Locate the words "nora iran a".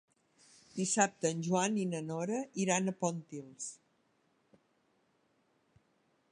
2.07-2.95